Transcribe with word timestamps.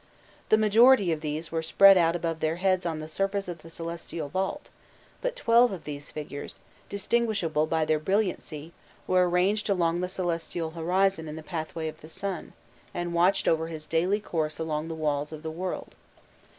The 0.49 0.57
majority 0.57 1.11
of 1.11 1.21
these 1.21 1.51
were 1.51 1.61
spread 1.61 1.95
out 1.95 2.15
above 2.15 2.39
their 2.39 2.55
heads 2.55 2.87
on 2.87 2.99
the 3.01 3.07
surface 3.07 3.47
of 3.47 3.59
the 3.61 3.69
celestial 3.69 4.29
vault; 4.29 4.69
but 5.21 5.35
twelve 5.35 5.71
of 5.71 5.83
these 5.83 6.09
figures, 6.09 6.59
distinguishable 6.89 7.67
by 7.67 7.85
their 7.85 7.99
brilliancy, 7.99 8.73
were 9.05 9.29
arranged 9.29 9.69
along 9.69 10.01
the 10.01 10.09
celestial 10.09 10.71
horizon 10.71 11.27
in 11.27 11.35
the 11.35 11.43
pathway 11.43 11.87
of 11.87 12.01
the 12.01 12.09
sun, 12.09 12.53
and 12.95 13.13
watched 13.13 13.47
over 13.47 13.67
his 13.67 13.85
daily 13.85 14.19
course 14.19 14.57
along 14.57 14.87
the 14.87 14.95
walls 14.95 15.31
of 15.31 15.43
the 15.43 15.51
world. 15.51 15.93